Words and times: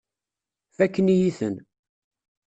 Fakken-iyi-ten. 0.75 1.55